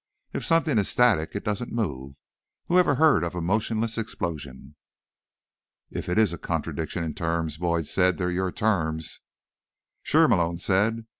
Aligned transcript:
If 0.33 0.43
something 0.43 0.79
is 0.79 0.89
static, 0.89 1.35
it 1.35 1.43
doesn't 1.43 1.71
move— 1.71 2.15
whoever 2.65 2.95
heard 2.95 3.23
of 3.23 3.35
a 3.35 3.39
motionless 3.41 3.99
explosion?" 3.99 4.75
"If 5.91 6.09
it 6.09 6.17
is 6.17 6.33
a 6.33 6.39
contradiction 6.39 7.03
in 7.03 7.13
terms," 7.13 7.57
Boyd 7.59 7.85
said, 7.85 8.17
"they're 8.17 8.31
your 8.31 8.51
terms." 8.51 9.21
"Sure," 10.01 10.27
Malone 10.27 10.57
said. 10.57 11.05